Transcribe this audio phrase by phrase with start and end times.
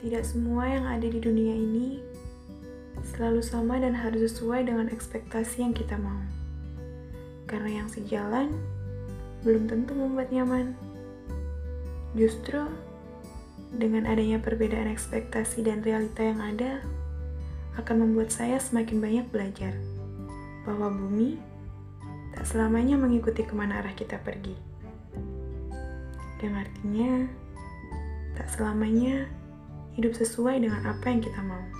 [0.00, 2.00] Tidak semua yang ada di dunia ini
[3.04, 6.24] selalu sama dan harus sesuai dengan ekspektasi yang kita mau.
[7.44, 8.48] Karena yang sejalan
[9.44, 10.72] belum tentu membuat nyaman.
[12.16, 12.64] Justru
[13.76, 16.80] dengan adanya perbedaan ekspektasi dan realita yang ada
[17.76, 19.76] akan membuat saya semakin banyak belajar
[20.64, 21.36] bahwa bumi
[22.32, 24.56] tak selamanya mengikuti ke mana arah kita pergi.
[26.40, 27.12] Yang artinya
[28.32, 29.28] tak selamanya
[29.98, 31.79] hidup sesuai dengan apa yang kita mau.